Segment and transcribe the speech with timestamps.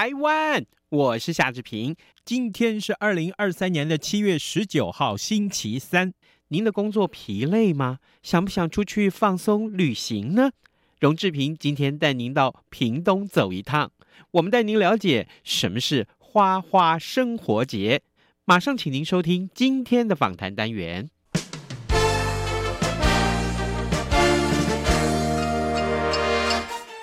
[0.00, 1.94] 台湾，我是夏志平。
[2.24, 6.14] 今天是二零二三年的七月十九号，星期三。
[6.48, 7.98] 您的工作疲累吗？
[8.22, 10.52] 想不想出去放松旅行呢？
[11.00, 13.92] 荣志平今天带您到屏东走一趟，
[14.30, 18.00] 我们带您了解什么是花花生活节。
[18.46, 21.10] 马上请您收听今天的访谈单元。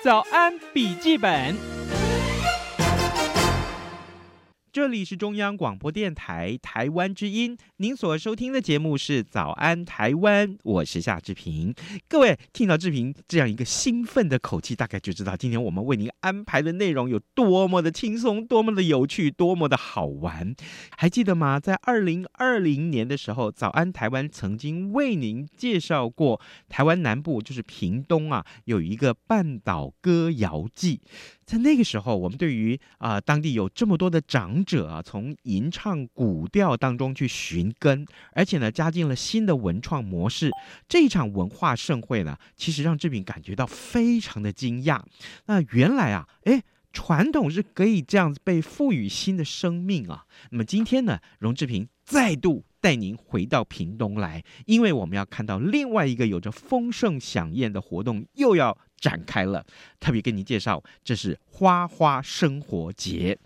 [0.02, 1.77] 早安笔记本。
[4.78, 11.74] 这里是中央广播电台台湾之音，您所收听的节目是《早安台湾》，我是夏志平。
[12.08, 20.54] 各位听到志平这样一个兴奋的口气，大概就知道今天我们为您安排的内容有多么的轻松、多么的有趣、多么的好玩。
[20.96, 21.58] 还记得吗？
[21.58, 31.00] 在二零二零年的时候，《早安台湾》曾经为您介绍过台湾南部，就是屏东啊，有一个半岛歌谣祭。
[31.44, 40.50] 在那个时候，我们对于啊、当地有这么多的长者啊，从吟唱古调当中去寻根，而且呢，加进了新的文创模式。
[40.86, 45.00] 这一场文化盛会呢，其实让志平感觉到非常的惊讶。
[45.46, 50.26] 那原来啊，诶，传统是可以这样子被赋予新的生命啊。
[50.50, 59.64] 那么今天呢，荣志平再度带您回到屏东来，因为我们要看到另外一个有着丰盛响宴的活动又要展开了。
[60.00, 63.38] 特别跟您介绍，这是花花生活节。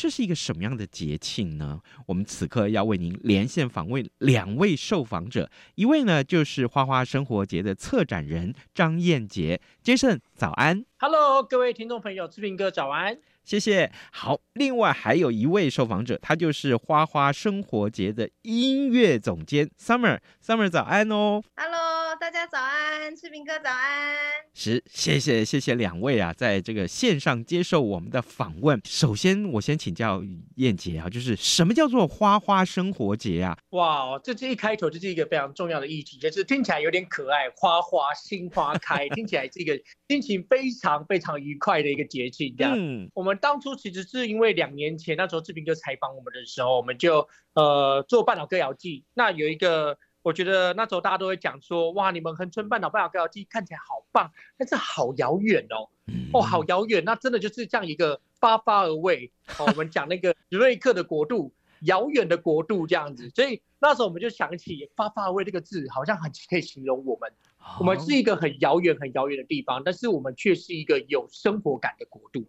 [0.00, 1.78] 这是一个什么样的节庆呢？
[2.06, 13.18] 我们此刻要为您连线访问两位受访者，一位呢就是花花生活节的策展人张燕杰杰森早安，Hello，各位听众朋友，志平哥早安。
[13.50, 13.90] 谢谢。
[14.12, 21.42] 好，另外还有一位受访者，他就是花花生活节的音乐总监 Summer，Summer 早安哦。
[21.56, 24.14] Hello，大家早安，志平哥早安。
[24.54, 28.80] 是，谢谢谢谢两位啊，在这个线上接受我们的访问。
[28.84, 30.22] 首先，我先请教
[30.54, 33.58] 燕杰啊，就是什么叫做花花生活节啊？
[33.70, 39.76] 哇，这这一开头就是一个非常重要的议题，就是听起来有点可爱，花花新花开， 听起来是一个
[40.08, 42.76] 心情非常非常愉快的一个节庆，这样。
[42.78, 43.39] 嗯，我们。
[43.40, 49.04] 当初其实是因为两年前那时候志平哥采访我们的时候，我们就呃做半岛歌谣祭。
[49.14, 55.88] 那有一个，我觉得那时候大家都会讲说，哇，你们横村半岛半岛歌谣祭看起来好棒，但是好遥远哦，
[56.32, 57.02] 哦，好遥远。
[57.04, 63.30] 那真的就是这样一个 far far away，哦，我们讲那个瑞克的国度，遥远的国度这样子。
[63.30, 67.32] 所以那时候我们就想起 far far away 这个字，好像很可以形容我们。
[67.78, 72.46] 我们是一个很遥远、很遥远的地方，但是我们却是一个有生活感的国度。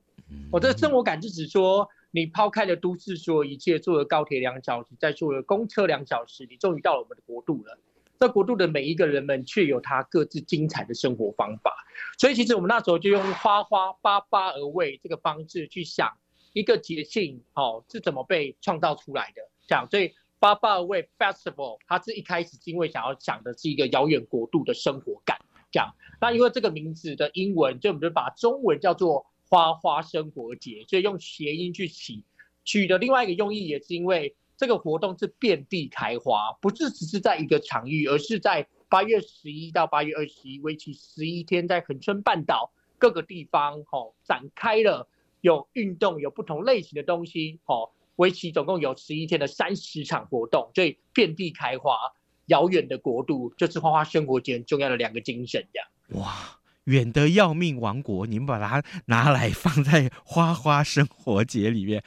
[0.52, 7.80] 我的生活感是指说，你抛开了都市所有一切，坐了高铁两小时，再坐了公车两小时，你终于到了我们的国度了。
[8.20, 11.74] 这国度的每一个人们，却有他各自精彩的生活方法。
[12.20, 16.12] 所以，其实我们那时候就用花花 far far away 这个方式去想
[16.52, 19.42] 一个节庆，哦，是怎么被创造出来的？
[19.66, 20.10] 这样，所以
[20.40, 25.38] far far away festival，它是一开始是因为想要讲的是一个遥远国度的生活感。
[25.72, 29.26] 这样，那因为这个名字的英文，就我们就把中文叫做。
[29.52, 32.24] 花花生活节，所以用谐音去起，
[32.64, 45.10] 取的另外一个用意也是因为这个活动是遍地开花，不是只是在一个场域，而是在八月十一到八月二十一，为期十一天，在恒春半岛各个地方吼展开了
[45.42, 51.98] 有运动，有不同类型的东西吼，为期总共有十一天的三十场活动，所以遍地开花，
[52.46, 55.84] 遥远的国度就是花花生活节很重要的两个精神呀。
[56.22, 56.61] 哇。
[56.86, 62.04] 远得要命王国，你们把它拿来放在花花生活节里面，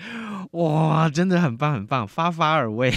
[0.53, 2.93] 哇，真的很棒很棒，发发耳味。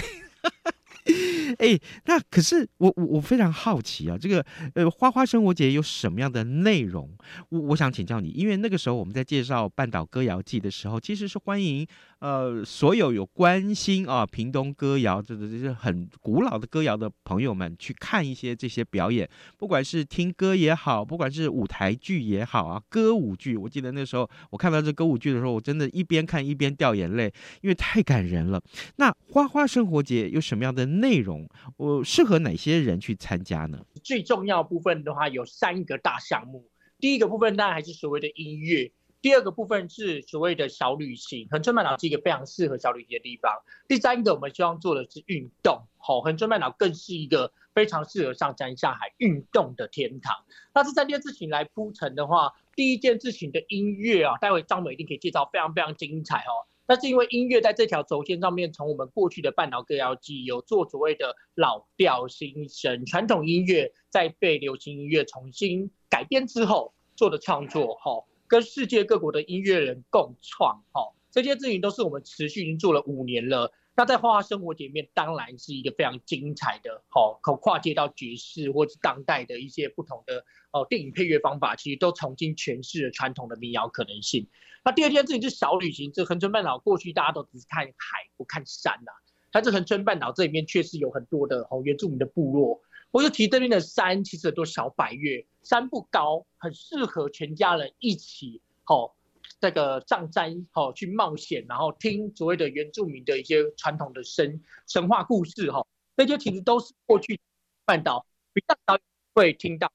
[1.58, 4.44] 哎，那可是我我我非常好奇啊，这个
[4.74, 7.10] 呃花花生活节有什么样的内容？
[7.48, 11.86] 我我想请教你，因为那个时候我们在介绍半岛歌谣祭的时候，其实是欢迎。
[12.20, 28.60] 呃，所有有关心啊，屏东歌谣这这这很古老的歌谣的朋友们，去看一些这些表演，不管是听歌也好，不管是舞台剧也好啊，歌舞剧，我记得那时候我看到这歌舞剧的时候，我真的一边看一边掉眼泪，因为太感人了。
[28.96, 33.84] 那花花生活节有什么样的内容，我适合哪些人去参加呢？
[34.02, 36.68] 最重要部分的话有三个大项目，
[36.98, 38.90] 第一个部分当然还是所谓的音乐。
[39.20, 43.52] 第二个部分是所谓的小旅行，横春半岛是一个非常适合小旅行的地方。
[43.88, 50.36] 第三个，我们希望做的是运动，好，恒春半岛更是一个非常适合上山下海运动的天堂。
[50.72, 56.62] 那这三件事情来铺陈的话，第一件事情的音乐啊，待会张美一定可以介绍非常非常精彩哦。
[56.88, 68.24] 那是因为音乐在这条轴线上面，从我们过去的半岛歌谣记有做所谓的老调新声，传统音乐在被流行音乐重新改编之后做的创作，哈。
[68.48, 73.70] 跟世界各国的音乐人共创，哈，这些事情都是我们持续已经做了五年了。
[73.98, 84.46] 那在花花生活节里面，当然是一个非常精彩的，好，可跨界到爵士或者是当代的一些不同的哦电影配乐方法，其实都重新诠释了传统的民谣可能性。
[84.84, 89.18] 那第二件事情是小旅行，这恒春半岛过去大家都只是看海不看山呐、啊，
[89.50, 92.80] 但是恒春半岛这里面确实有很多的哦原住民的部落。
[93.10, 99.16] 我就提这边的山，其实很多小百岳，山不高，很适合全家人一起，吼，
[99.60, 107.40] 这个上山，吼，去冒险，然后听所谓的原住民的一些传统的神神话故事，吼，这些其实都是过去
[107.84, 109.00] 半岛比较少
[109.34, 109.90] 会听到。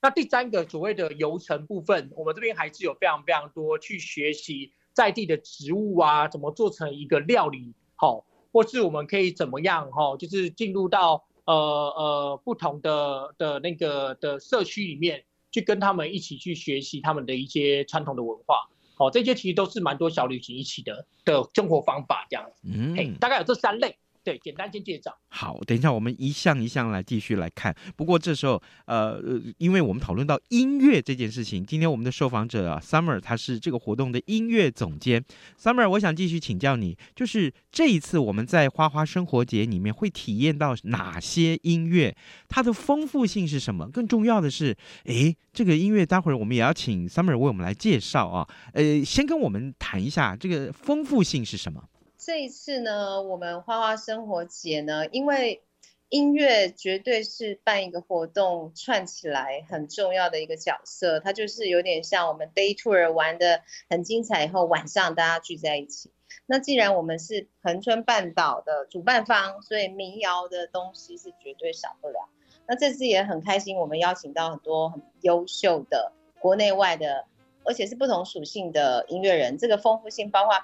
[0.00, 11.24] 那第三个所谓的游程部分，我们这边还是有非常非常多去学习在地的植物啊，怎么做成一个料理，吼，或是我们可以怎么样，吼，就是进入到。
[11.44, 18.70] 呃呃，不同的的那个的社区里面，去跟他们一起去学习他们的一些传统的文化，
[19.02, 23.98] 好，这些其实都是蛮多小旅行一起的的生活方法这样子，嗯，嘿，大概有这三类。
[24.24, 25.12] 对，简单先介绍。
[25.28, 27.74] 好，等一下我们一项一项来继续来看。
[27.96, 29.20] 不过这时候，呃，
[29.58, 35.24] 因为我们讨论到音乐这件事情，今天我们的受访者啊，Summer，他是这个活动的音乐总监。
[35.60, 42.14] Summer，我想继续请教你，就是这一次我们在花花生活节里面会体验到哪些音乐？
[42.48, 43.88] 它的丰富性是什么？
[43.88, 44.76] 更重要的是，
[45.06, 48.48] 诶，这个音乐待会儿我们也要请 Summer 为我们来介绍啊。
[48.74, 51.82] 呃，先跟我们谈一下这个丰富性是什么？
[52.24, 55.60] 这一次呢，我们花花生活节呢，因为
[56.08, 66.12] 音乐绝对是办一个活动串起来很重要的一个角色，它就是有点像我们 day tour 玩的很精彩，以后晚上大家聚在一起。
[66.46, 72.28] 那既然我们是恒春半岛的主办方，所以民谣的东西是绝对少不了。
[72.68, 77.24] 那这次也很开心，我们邀请到很多很优秀的国内外的，
[77.64, 80.54] 而且是不同属性的音乐人，这个丰富性包括。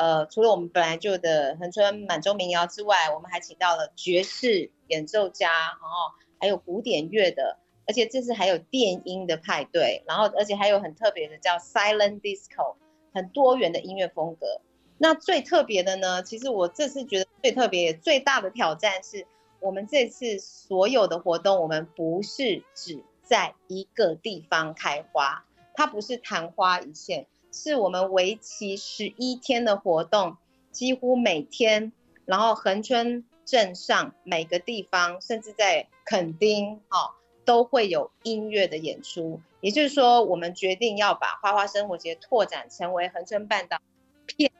[0.00, 12.76] 呃，除了我们本来就的恒春满洲民谣之外，我们还请到了爵士演奏家，然后还有古典乐的，而且这次还有电音的派对，然后而且还有很特别的叫 Silent Disco，
[13.12, 14.62] 很多元的音乐风格。
[14.96, 19.26] 那最特别的呢，其实我这次觉得最特别、最大的挑战是，
[19.60, 25.44] 我们这次所有的活动，我们不是只在一个地方开花，
[25.74, 27.26] 它不是昙花一现。
[27.52, 30.36] 是我们为期十一天的活动，
[30.70, 31.92] 几乎每天，
[32.24, 37.14] 然后横村镇上每个地方，甚至在垦丁，哦，
[37.44, 39.40] 都会有音乐的演出。
[39.60, 43.78] 也就是说，我们决定要把花花生活节拓展成为横村半岛
[44.26, 44.50] 片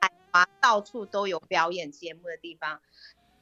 [0.00, 2.80] 海华到处都有表演节目的地方。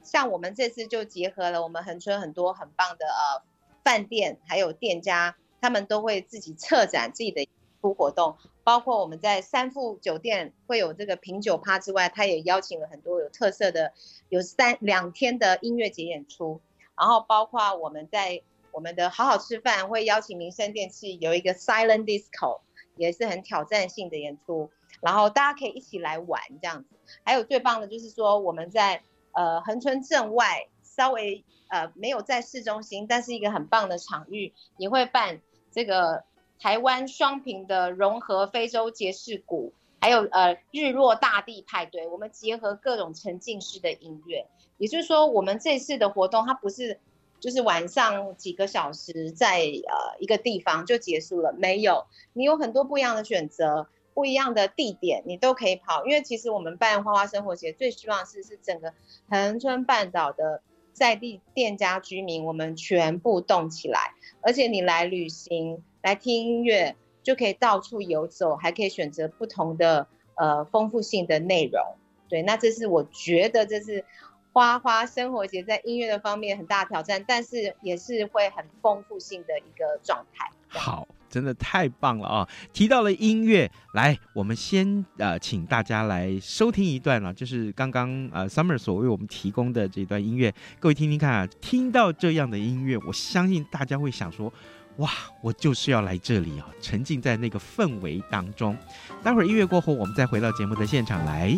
[0.02, 3.42] 像我们这次就结合了我们横村很多很棒的呃
[3.84, 7.46] 饭店，还有店家，他们都会自己策展自己的
[7.80, 8.36] 出活动。
[8.64, 13.94] 包括我们在三富酒店会有这个品酒趴之外，他也邀请了很多有特色的，
[14.28, 16.60] 有三两天的音乐节演出。
[16.94, 18.42] 然后包括我们在
[18.72, 22.60] 我们的好好吃饭会邀请民生电器有一个 Silent Disco，
[22.96, 24.70] 也是很挑战性的演出。
[25.00, 26.96] 然后大家可以一起来玩这样子。
[27.24, 36.24] 还有最棒的就是说我们在呃恒春镇外稍微呃没有在市中心，但是一个很棒的场域也会办这个。
[36.60, 44.46] 台湾双频的融合非洲爵士鼓，还有呃日落大地派对，我们结合各种沉浸式的音乐，
[44.76, 46.98] 也就是说，我们这次的活动它不是
[47.40, 56.04] 就是晚上几个小时在呃一个地方就结束了，没有，你有很多不一样的选择，不一样的地点，你都可以跑。
[56.06, 58.92] 因为其实我们办花花生活节最希望是是整个
[59.28, 60.62] 恒春半岛的
[60.92, 65.84] 在地店家居民，我们全部动起来，而且你来旅行。
[66.02, 71.82] 来听音乐就可以到处游走，还可以选择不同的呃丰富性的内容。
[72.28, 74.04] 对，那这是我觉得这是
[74.52, 80.50] 花花生活节在音乐的方面很大挑战，但是也是会很丰富性的一个状态。
[80.68, 82.48] 好，真的太棒了啊！
[82.74, 94.52] 提到了音乐，来，我们先呃，请大家来收听一段了，就是刚刚呃，Summer 所为我们提供的这段音乐，各位听听看啊，听到这样的音乐，我相信大家会想说，
[94.98, 98.76] 哇，我就是要来这里啊，沉浸在那个氛围当中。
[99.22, 101.56] 待会儿音乐过后，我们再回到节目的现场来。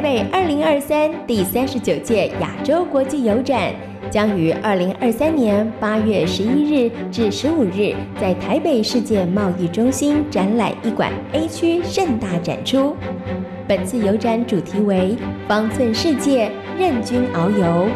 [0.00, 3.70] 台北二零二三第三十九届亚洲国际邮展
[4.08, 12.96] 将于二零二三年八月十一日至十五日在台北世界贸易中心展览一馆 A 区盛大展出。
[13.68, 15.14] 本次邮展主题为
[15.46, 17.86] “方寸世界，任君遨游”。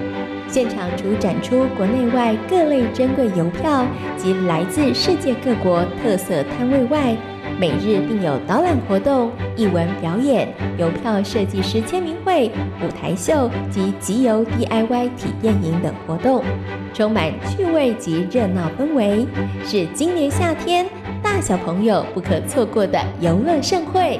[0.46, 3.86] 现场除展出国内外各类珍贵邮票
[4.18, 7.16] 及来自世界各国特色摊位外，
[7.58, 12.50] 每日并有导览活动、艺文表演、邮票设计师签名会、
[12.82, 16.44] 舞台秀及集邮 DIY 体验营等活动，
[16.92, 19.26] 充满趣味及热闹氛围，
[19.64, 20.86] 是今年夏天
[21.22, 24.18] 大小朋友不可错过的游乐盛会。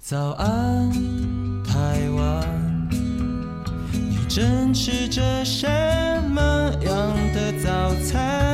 [0.00, 0.90] 早安，
[1.66, 2.88] 台湾，
[3.92, 5.66] 你正吃着什
[6.30, 6.42] 么
[6.84, 8.53] 样的早餐？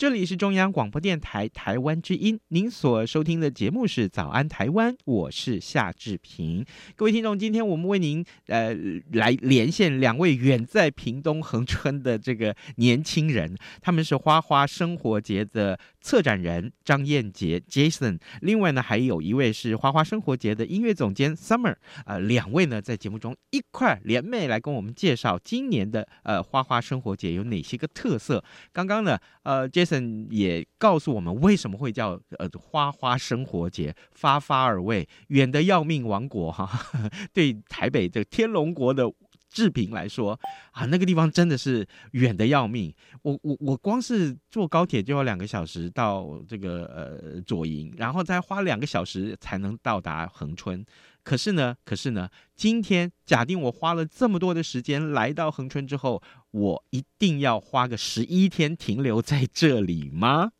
[0.11, 6.65] 这里是中央广播电台台湾之音，您所收听的节目是《早安台湾》，我是夏志平。
[6.97, 8.75] 各位听众，今天我们为您呃
[9.13, 21.75] 来连线两位远在屏东恒春的这个年轻人，他们是花花生活节的策展人张燕杰 Jason，另外呢还有一位是花花生活节的音乐总监 Summer，
[22.05, 28.43] 呃，两位呢在节目中一块联袂来跟我们介绍今年的呃花花生活节有哪些个特色。
[28.73, 30.00] 刚刚呢，呃，Jason。
[30.29, 36.69] 也告诉我们为什么会叫呃花花生活节，发发而味，远的要命王国哈，
[37.33, 39.11] 对台北这天龙国的
[39.49, 40.39] 志平来说
[40.71, 42.93] 啊，那个地方真的是远的要命。
[43.23, 50.85] 我我我光是坐高铁就要两个小时到这个呃左营，然后再花两个小时才能到达恒春。
[51.23, 60.51] 可是呢，可是呢，今天假定我花了这么多的时间来到恒春之后，我一定要花个十一天停留在这里吗？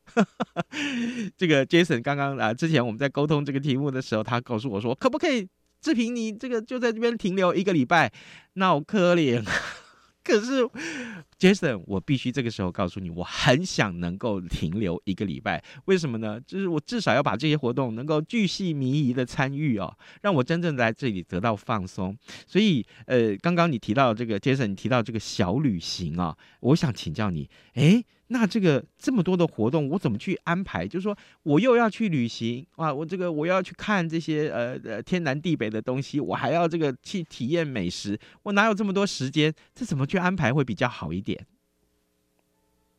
[1.37, 5.47] 这个 Jason 刚刚啊，之前我们在沟通这个题目的时候，他告诉我说，可不可以
[5.81, 8.11] 志平你这个就在这边停留一个礼拜？
[8.53, 9.43] 那我可怜。
[10.23, 10.63] 可是
[11.39, 15.63] ，Jason，我必须这个时候告诉你，我很想能够停留一个礼拜。
[15.85, 16.39] 为什么呢？
[16.41, 22.15] 就是我至少要把这些活动能够巨细靡遗的参与哦，让我真正在这里得到放松。
[22.45, 28.05] 所以，呃，刚刚你提到这个 Jason，你提到这个小旅行啊，我想请教你，诶。
[28.33, 30.87] 那这个这么多的活动，我怎么去安排？
[30.87, 39.53] 就是说，我又要去旅行啊，我这个我要去看这些呃呃天南地北的东西，我还要这个去体验美食，我哪有这么多时间？
[39.75, 41.45] 这怎么去安排会比较好一点？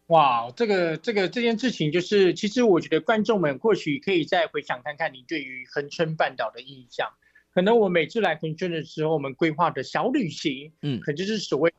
[0.08, 7.08] 哇，这个这个这件事情，就是其实我觉得观众们或许可以再回想看看你对于恒春半岛的印象。
[7.54, 11.72] 可能我每次来恒春的时候，我们规划的小旅行，嗯，可能就是所谓。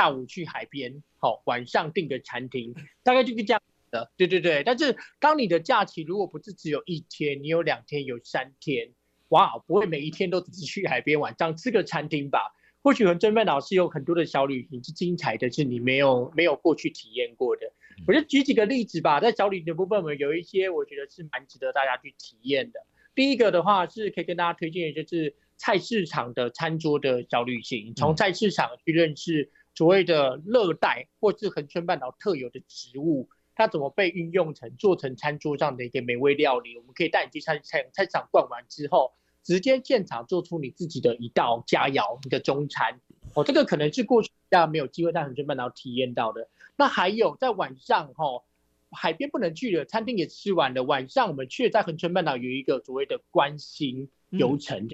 [0.00, 4.10] 下午去海边，好，晚上订个餐厅，大概就是这样的。
[4.16, 8.92] 对对对，但是当你的假期如果不是只有一天，你有两天，有三天，
[9.28, 12.38] 哇，不会每一天都只是去海边，晚上吃个餐厅吧？
[12.80, 17.70] 或许恒春半岛是有很多的小旅行是精彩的，是你没有没有过去体验过的。
[18.06, 22.80] 我就举几个例子吧，在小旅的部分，我们有一些我觉得是蛮值得大家去体验的。
[23.14, 29.50] 第一个的话是可以跟大家推荐的，就是菜市场的餐桌的小旅行，从菜市场去认识
[29.80, 36.76] 所谓的热带或是恒春半岛特有的植物，它怎么被运用成做成餐桌上的一个美味料理。
[36.76, 43.00] 我们可以带你去菜菜菜市场逛完之后，直接现场做出你自己的一道佳肴，你的中餐。
[43.32, 46.46] 哦，这个可能是过去大家没有机会在恒春半岛体验到的。
[46.76, 48.44] 那还有在晚上，哈，
[48.90, 54.90] 海边不能去的，餐厅也吃完了，晚上我们却在恒春半岛有一个所谓的观星游程。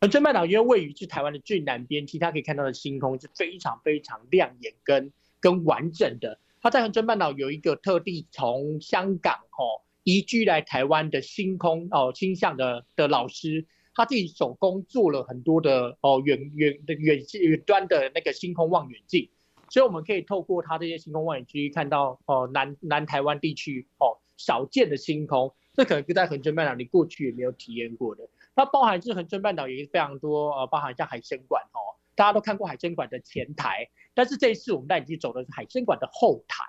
[0.00, 6.38] 恒春半岛因为位于是台湾的最南边，其实它可以看到的星空是非常非常亮眼跟跟完整的。
[6.62, 13.66] 它在恒春半岛有一个特地从香港哦移居来台湾的星空哦倾向的的老师。
[13.92, 19.28] 他自己手工做了很多的哦远远的远远端的那个星空望远镜，
[19.68, 28.26] 所以我们可以透过他这些星空望远镜看到哦南南台湾地区哦少见的星空，这可能就在恒春半岛你过去也没有体验过的。
[28.54, 36.64] 那包含是恒春半岛也是非常多呃包含像海生馆哦，大家都看过海生馆的前台，但是这一次我们带你去走的是海生馆的后台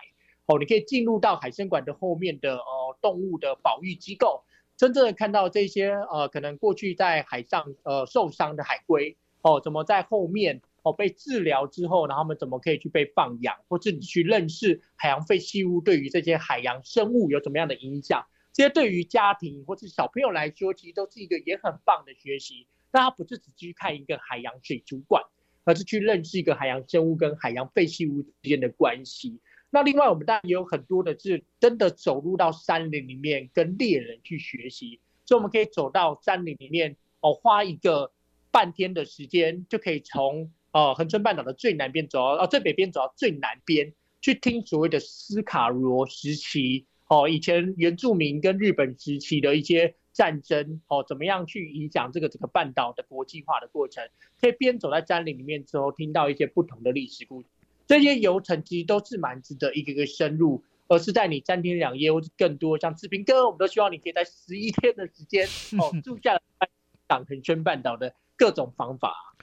[0.46, 4.44] 哦，你可以进入到海生馆的后面的哦动物的保育机构。
[4.78, 18.26] 真正的看到这些呃，可能过去在海上呃受伤的海龟哦，怎么在后面哦被治疗之后，然后他们怎么可以去被放养，或者你去认识海洋废弃物对于这些海洋生物有怎么样的影响？
[18.53, 22.67] 这些对于家庭或者小朋友来说，其实都是一个也很棒的学习。
[22.91, 25.24] 那他不是只去看一个海洋水族馆，
[25.63, 29.39] 而是去认识一个海洋生物跟海洋废弃物之间的关系。
[29.70, 38.12] 那另外，我们当然也有很多的是真的走入到山林里面跟猎人去学习，所以我们可以走到山林里面哦，花一个
[38.51, 54.08] 半天的时间，就可以从呃恒春半岛的最南边走到哦最北边走到最南边，去听所谓的斯卡罗时期哦以前原住民跟日本时期的一些战争哦，怎么样去影响这个整个半岛的国际化的过程，
[54.39, 57.50] 可以边走在山林里面之后，听到一些不同的历史故事。
[57.86, 65.45] 这些游程其实都是蛮值得一个一个深入，而是在你三天两夜或者更多，像志平哥，我们都希望你可以在十一天的时间
[65.78, 66.69] 哦 住下来，
[67.10, 69.36] 讲恒春半岛的各种方法。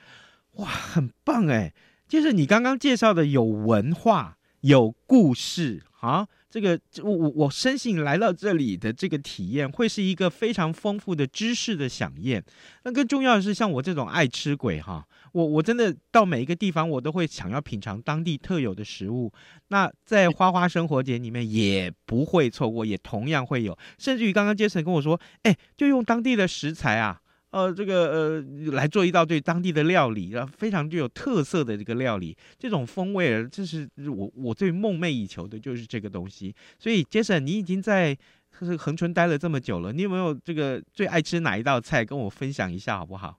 [0.53, 1.75] 哇，很棒哎！
[2.09, 6.29] 就是你刚刚介绍的有文化、有故事啊。
[6.51, 12.43] 这个我我我深信来到这里的这个体验会是一个非常丰富的知识的饗宴。
[12.85, 19.31] 那更重要的是，像我这种爱吃鬼哈，我我真的到每一个地方我都会想要品尝当地特有的食物。
[19.69, 23.77] 那在花花生活节里面也不会错过，也同样会有。
[23.99, 27.21] 甚至于刚刚杰森跟我说，哎，就用当地的食材啊。
[27.51, 36.55] 呃，这个呃，来做一道对当地的料理，然后非常具有特色的这个料理，这种风味，这是我我最梦寐以求的，就是这个东西。
[36.79, 38.15] 所以，Jason，你已经在
[38.51, 43.39] 恒春待了这么久了，你有没有这个最爱吃哪一道菜，跟我分享一下好不好？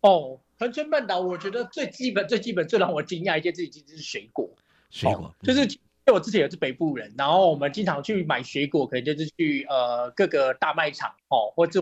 [0.00, 4.50] 哦，恒春半岛，我觉得最基本、最基本、最让我惊讶一件事情就是水果。
[4.90, 11.80] 水果，哦、就是因为我之前也是北部人，然后我们经常去买水果，可能就是去呃各个大卖场哦，或者。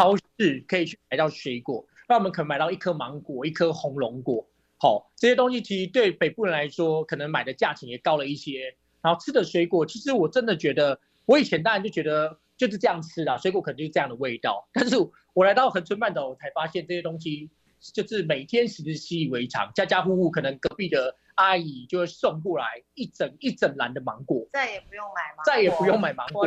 [0.00, 8.74] 超市可以去买到水果，那我们可能买到一颗芒果，一颗红龙果，好，这些东西其实对北部人来说，可能买的价钱也高了一些。
[9.02, 14.66] 然后吃的水果，其实我真的觉得，我以前当然就觉得就是这样吃啦，水果可能就是这样的味道。
[14.72, 14.96] 但是
[15.34, 17.50] 我来到恒春半岛，我才发现这些东西
[17.92, 26.46] 就是每天其实习以为常，家家户户可能隔壁的阿姨就会送过来一整一整篮的芒果，再也不用买芒果，再也不用买芒果。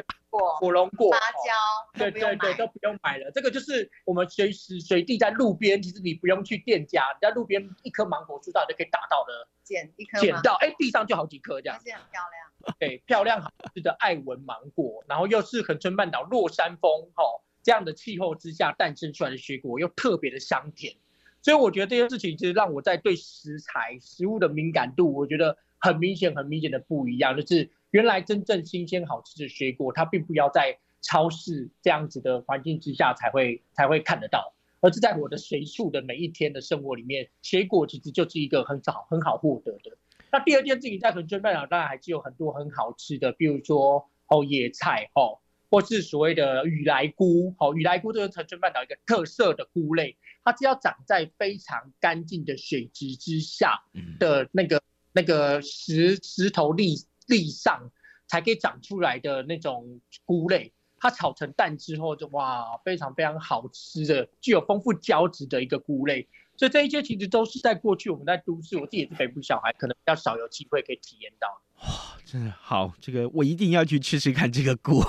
[0.59, 1.53] 火龙果、芭蕉，
[1.93, 3.29] 对对对，都不用买了。
[3.31, 12.75] 这个就是我们随时随地在路边，其实你不用去店家，你在路边一颗芒果树上就可以打到的，捡一颗，捡到，哎，地上就好几颗这样，还是很漂亮。
[12.79, 17.23] 对，漂亮好吃的爱文芒果，然后又是恒春半岛落山风哈
[17.61, 20.95] 这样的气候之下诞生出来的水果，又特别的香甜。
[21.43, 27.69] 所以我觉得这件事情其实让我在对食材、食物的敏感度，我觉得很明显、很明显的不一样，就是。
[27.93, 34.51] 原来真正新鲜好吃的水果，它并不要在超市这样子的环境之下才会才会看得到，
[34.81, 39.95] 而是在我的随处的每一天的生活里面，水果其实就是一个很好很好获得的。
[40.31, 45.37] 那第二件事情，在恒春半岛当然还是有很多很好吃的，比如说哦野菜哦，
[45.69, 53.79] 或是所谓的雨来菇哦，雨来菇这是恒春半岛一个特色的菇类，它只要长在非常干净的水质之下
[54.19, 56.95] 的那个那个石石头粒。
[57.27, 57.89] 粒上
[58.27, 66.27] 才可以长出来的那种菇类，它炒成蛋之后就哇，非常非常好吃的，具有丰富胶质的一个菇类。
[66.57, 71.87] 所以这一些其实都是在过去我们在都市，我自己也是北部小孩，可能比较少有机会可以体验到的。
[71.87, 75.01] 哇，真的好，这个我一定要去吃吃看这个鼓。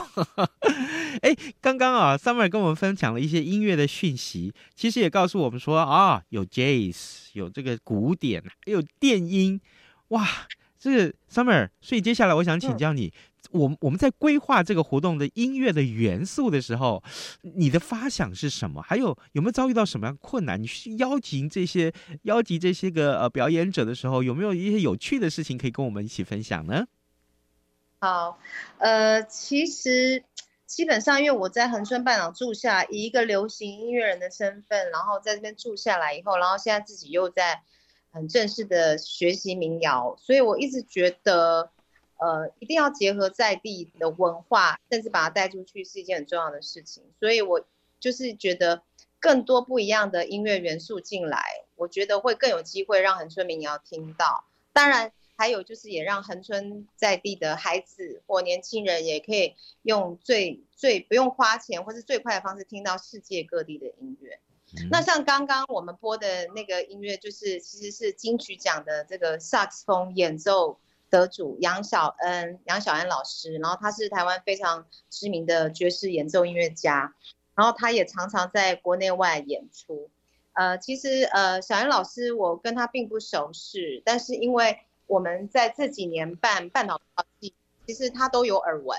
[1.23, 9.61] 哎，刚刚啊，Summer 跟我们分享了一些音乐的讯息，其实也告诉我们说啊，有 Jazz，有这个古典，还有电音，
[10.09, 10.27] 哇，
[10.79, 13.07] 这个 Summer，所以接下来我想请教你。
[13.07, 13.13] 嗯
[13.51, 17.01] 我我们在规划这个活动的音乐的元素的时候，
[17.43, 18.83] 你的发想是什么？
[18.83, 20.61] 还有有没有遭遇到什么样困难？
[20.61, 26.85] 你去邀请这些邀集这些个呃表演者的时候，有没有一些有趣的事情可以跟我们一起分享呢？
[28.01, 28.41] 好，
[28.79, 30.25] 呃，其实
[30.67, 37.63] 基本上因为我在恒春半岛住下，以一个流行音乐人的身份，然后在这边住下来以后，然后现在自己又在
[38.11, 41.71] 很正式的学习民谣，所以我一直觉得。
[42.17, 47.03] 呃，一定要结合在地的文化，甚至把它带出去是一件很重要的事情。
[47.19, 47.67] 所以我
[47.99, 48.83] 就是觉得
[49.19, 51.43] 更多不一样的音乐元素进来，
[51.75, 54.45] 我觉得会更有机会让恒春民谣听到。
[54.73, 64.39] 当然，还有就是也让恒春在地的孩子或年轻人也可以用最最不用花钱或是最快的方式听到世界各地的音乐。
[64.77, 64.89] 嗯。
[64.91, 70.79] 那像刚刚我们播的那个音乐，就是其实是金曲奖的这个萨克斯风演奏。
[71.11, 77.15] 得主杨小恩，杨小恩老师，然后他是台湾非常知名的爵士演奏音乐家，
[77.55, 80.11] 然后他也常常在国内外演出。
[80.55, 87.55] 呃，其实呃，小恩老师我跟他并不熟识，但是因为我们在这几年办半岛歌谣季，
[87.87, 88.99] 其实他都有耳闻，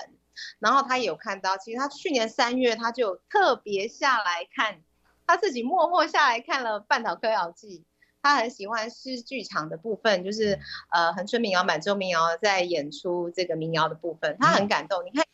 [0.58, 4.80] 然后他也有看到，其实他去年三月他就特别下来看，
[5.26, 7.84] 他自己默默下来看了半岛歌谣季。
[8.22, 10.58] 他很喜欢是剧场的部分，就是
[10.90, 15.04] 呃，恒春民谣、满洲民谣在演出这个民谣的部分，他很感动。
[15.04, 15.24] 你看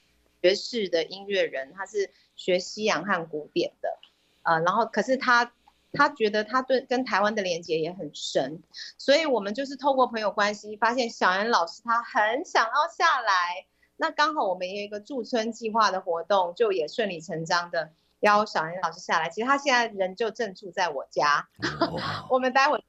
[0.43, 3.99] 爵士的音乐人，他是学西洋和古典的，
[4.43, 5.55] 呃，然后可是他
[5.93, 8.63] 他觉得他对跟台湾的连接也很深，
[8.99, 17.93] 所以我们就是透过朋友关系，发现小安老师他很想要下来，那刚好我们也有一个驻村计划的活动，就也顺理成章的。
[18.21, 21.49] 邀小安老师下来，其实他现在人就正住在我家。
[21.81, 22.01] Oh.
[22.31, 22.81] 我们待会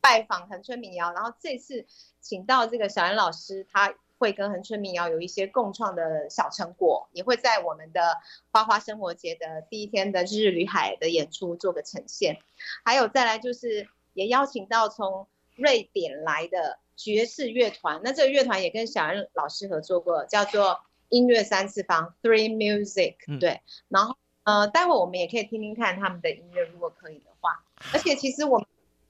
[0.00, 1.84] 拜访恒春民谣，然后这次
[2.20, 8.16] 请到这个小安老师，他会跟恒春民谣有一些共创的小成果，也会在我们的
[8.50, 12.38] 花花生活节的第一天的日日旅海的演出做个呈现。
[12.84, 23.38] 还有再来就是也邀请到从瑞典来的爵士乐团，那这个乐团也跟小恩老师合作过，叫做音乐三次方 Three Music，嗯。
[23.38, 24.16] 对，然后。
[24.46, 27.64] 呃，待会我们也可以听听看他们的音乐，如果可以的话。
[27.92, 28.66] 而且其实我们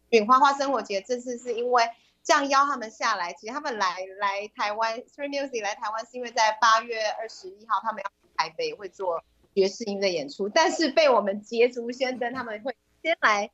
[0.08, 1.84] 云花花生活节这次是因为
[2.26, 9.22] 这样邀他们下来，其实他们来来台湾，Three Music 来台湾是因为在八月二十一号他们要台北会做
[9.54, 13.50] 爵士音的演出，但是被我们捷足先登，他们会先来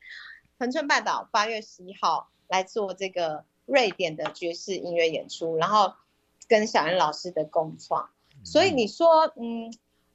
[0.58, 5.92] 恒春半岛八月十一号来做这个瑞典的爵士音乐演出，然后
[6.48, 8.08] 跟小恩老师的共创。
[8.42, 9.72] 所以你说，嗯。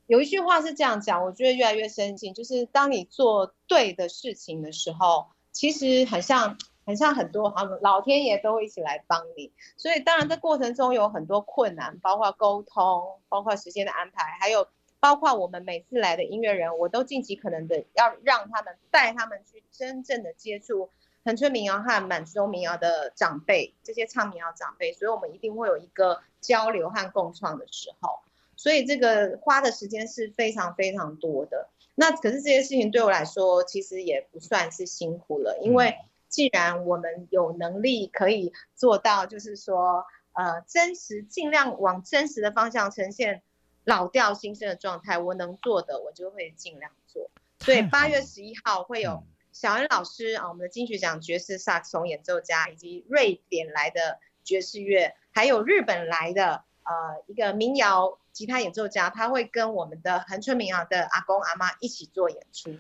[0.08, 9.52] 有一句话是这样讲，我觉得越来越深信，就是当你做对的事情的时候，其实很像很像很多好老天爷都会一起来帮你。
[9.76, 14.70] 所以当然这过程中有很多困难，包括沟通，包括时间的安排，还有
[15.02, 20.90] 包括我们每次来的音乐人，我都尽其可能的要让他们带他们去真正的接触
[21.26, 28.20] 恒春民谣和满洲民谣的长辈，这些唱民谣长辈，所以我们一定会有一个交流和共创的时候。
[28.56, 31.68] 所以这个花的时间是非常非常多的。
[31.94, 35.96] 那可是这些事情对我来说，其实也不算是辛苦了，因为
[36.30, 43.42] 既然我们有能力可以做到，就是说，呃，真实尽量往真实的方向呈现
[43.84, 47.32] 老调新生的状态，我能做的我就会尽量做。
[47.60, 58.18] 所以八月十一号会有小恩老师啊，我们的金曲奖爵士萨克斯演奏家，以及瑞典来的爵士乐，还有日本来的呃一个民谣。
[58.38, 62.78] 吉他演奏家，他会跟我们的恒春民谣的阿公阿妈一起做演出。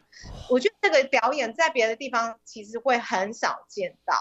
[0.51, 4.13] 我觉得这个表演在别的地方其实会很少见到。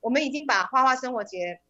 [0.00, 1.62] 我们已经把花花生活节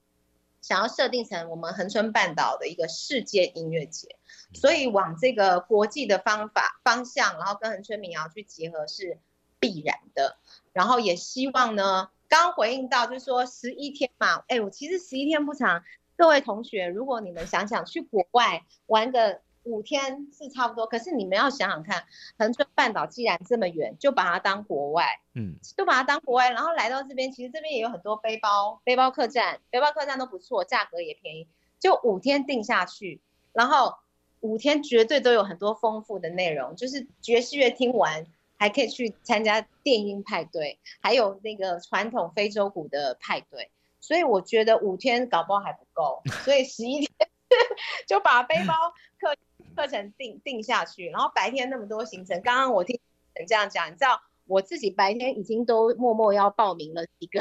[0.61, 4.17] 想要设定成我们恒春半岛的一个世界音乐节，
[4.53, 9.21] 所以往这个国际的方法方向，然后跟恒春民谣去结合是
[9.61, 10.37] 必然的。
[10.73, 15.85] 然后也希望呢，刚回应到就是说十一天嘛，哎，我其实十一天不长。
[16.17, 22.05] 各位同学，如果你们想想去国外玩个五天是差不多，可是你们要想想看，
[22.39, 31.49] 恒春半岛既然这么远，就把它当国外，嗯，就把它当国外，然后来到这边，其实这边也有很多背包背包客栈，背包客栈都不错，价格也便宜，
[31.79, 33.21] 就五天定下去，
[33.53, 33.95] 然后
[34.41, 38.27] 五天绝对都有很多丰富的内容，就是爵士乐听完，
[38.59, 43.71] 还可以去参加电音派对，还有那个传统非洲鼓的派对。
[44.03, 47.09] 所以我觉得五天搞不好还不够，所以十一天
[48.07, 48.75] 就把背包
[49.19, 49.35] 课
[49.75, 53.01] 课程定定下去，然后白天那么多行程，刚刚我听
[53.39, 57.41] 你这样讲，你知道我自己白天已经都默默要报名了几个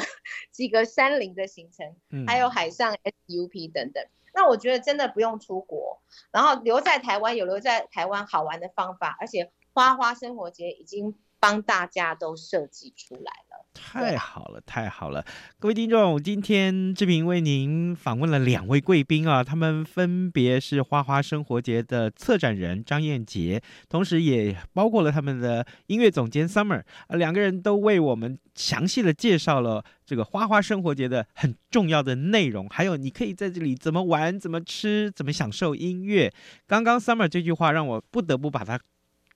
[0.51, 1.95] 几个山林的行程，
[2.27, 2.95] 还有海上
[3.27, 4.05] SUP 等等。
[4.33, 5.99] 那我觉得真的不用出国，
[6.31, 13.65] 然后留在台湾有留在台湾好玩的方法，而且花花生活节已经帮大家都设计出来了。
[13.73, 15.25] 太好了，太好了！
[15.57, 36.31] 各位听众，今天志平为您访问了两位贵宾啊，他们分别是花花生活节的策展人张燕杰，同时也包括了他们的音乐总监 Summer，呃，两个人都为我们详细的介绍了这个花花生活节的很重要的内容，还有你可以在这里怎么玩、怎么吃、怎么享受音乐。
[36.67, 38.79] 刚刚 Summer 这句话让我不得不把它。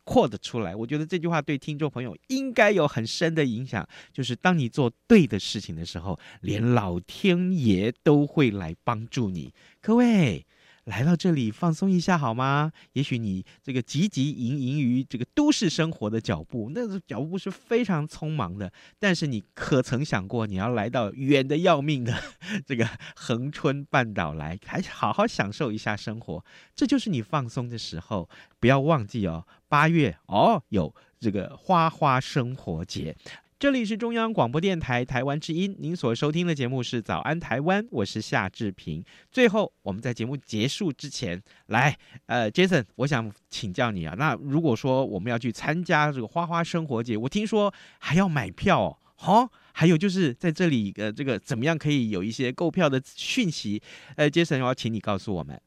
[0.05, 3.85] 扩得出来，我觉得这句话对听众朋友应该有很深的影响。
[4.13, 9.53] 就是当你做对的事情的时候，连老天爷都会来帮助你。
[9.81, 10.45] 各位。
[10.85, 12.71] 来到这里放松一下好吗？
[12.93, 18.71] 也许你这个汲汲营营于这个都市生活的脚步，那个脚步是非常匆忙的。
[18.99, 22.13] 但是你可曾想过，你要来到远的要命的
[22.67, 26.45] 这个恒春半岛来，还好好享受一下生活，
[26.75, 28.29] 这就是你放松的时候。
[28.59, 33.15] 不要忘记哦，八月哦有这个花花生活节。
[33.57, 39.01] 这里是中央广播电台台湾之音，您所收听的节目是《早安台湾》，我是夏志平。
[39.31, 53.81] 最后，我们在节目结束之前，来，呃，Jason，我想请教你啊，那如果说我们要去参加这个花花生活节，我听说还要买票哦，哦，还有就是在这里，呃，这个怎么样可以有一些购票的讯息？
[54.17, 55.57] 呃，Jason，我要请你告诉我们。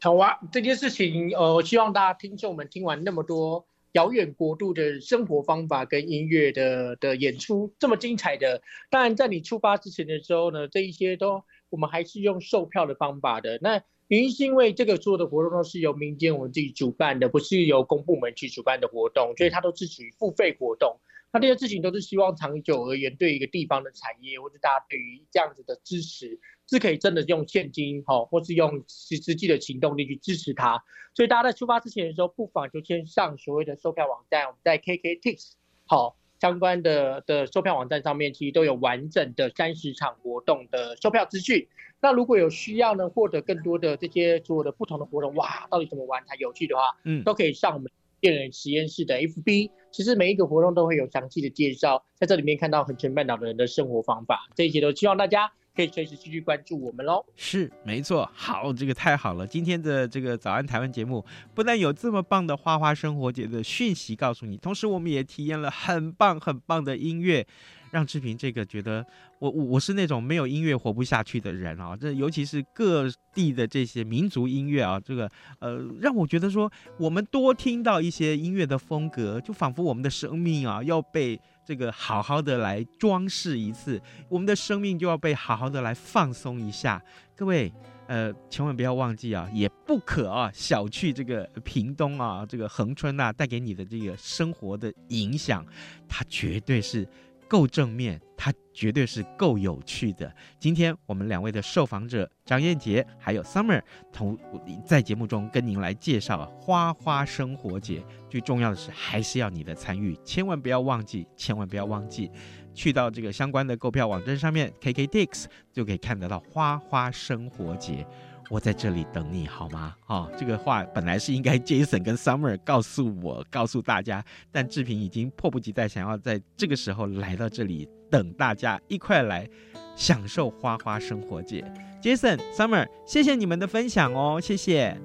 [0.00, 3.66] 好啊，这件事情，呃，希望大家听众们听完那么多。
[3.92, 13.58] 遥远国度的生活方法跟音乐的的演出这么精彩的，当然在你出发之前的时候呢，这一些都我们还是用售票的方法的。
[13.60, 20.98] 那原因是因为这个所有的活动都是由民间我们自己主办的，不是由公部门去主办的活动，所以它都是属于付费活动。
[21.32, 26.38] 那这些事情都是希望长久而言，对一个地方的产业或者大家对于这样子的支持。
[26.68, 30.80] 是可以真的用现金哈，或是用实实际的行动力去支持它。
[31.14, 41.66] 所以大家在出发之前的时候，不妨就先上所谓的售票网站，我们在 KKTIX 好相关的的售票网站上面，其实都有完整的三十场活动的售票资讯。
[42.00, 47.90] 那如果有需要呢，获得更多的这些所有的不同的活动，哇，到底怎么玩才有趣的话，嗯，都可以上我们
[48.20, 49.72] 电人实验室的 FB。
[49.90, 55.52] 其实每一个活动都会有详细的介绍，在这里面看到横城半岛的人的生活方法，这一些都希望大家。
[55.72, 57.24] 可以随时继续关注我们喽。
[57.36, 58.28] 是，没错。
[58.34, 59.46] 好，这个太好了。
[59.46, 61.24] 今天的这个早安台湾节目，
[61.54, 67.46] 不但有这么棒的花花生活节的讯息告诉你，同时我们也体验了很棒很棒的音乐，
[67.90, 69.04] 让志平这个觉得
[69.38, 71.96] 我我我是那种没有音乐活不下去的人啊。
[71.96, 81.40] 这尤其是各地的这些民族音乐啊，这个呃，让我觉得说，我们多听到一些音乐的风格，就仿佛我们的生命啊要被。
[81.62, 87.00] 这个好好的来装饰一次，我们的生命就要被好好的来放松一下。
[87.36, 87.72] 各位，
[88.08, 95.64] 呃，千万不要忘记啊，也不可啊小觑这个屏东啊，这个恒春呐带给你的这个生活的影响，
[96.08, 97.06] 它绝对是。
[97.50, 100.32] 够正面，它绝对是够有趣的。
[100.60, 103.82] 今天我们两位的受访者张燕杰还有 Summer
[104.12, 104.38] 同
[104.86, 108.04] 在节目中跟您来介绍花花生活节。
[108.28, 112.30] 最重要的是，还是要你的参与，千万不要忘记，千万不要忘记，
[112.72, 118.06] 去到这个相关的购票网站上面，KKTIX 就可以看得到花花生活节。
[118.50, 119.94] 我在这里等你好吗？
[120.08, 129.48] 哦，这个话本来是应该 Jason 跟 Summer 告诉我，告诉大家，但志平已经迫不及待想要在这个时候来到这里，等大家一块来
[129.94, 131.64] 享受花花生活节。
[132.02, 134.96] Jason、Summer，谢谢你们的分享哦，谢谢，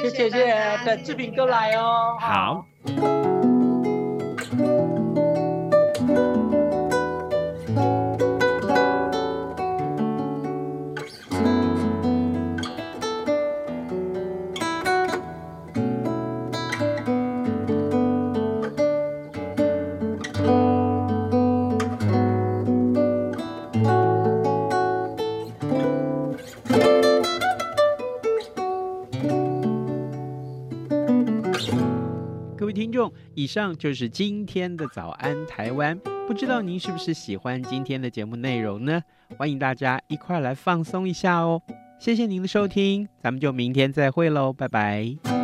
[0.00, 3.35] 谢谢谢谢，等志平哥来哦，好。
[33.36, 39.02] 以上就是今天的早安台湾，不知道您是不是喜欢今天的节目内容呢？
[39.36, 41.60] 欢迎大家一块来放松一下哦。
[41.98, 45.35] 谢谢您的收听，咱们就明天再会喽，拜拜。